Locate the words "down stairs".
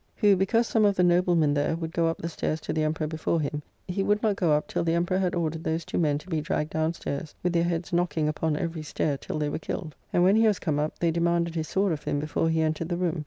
6.71-7.35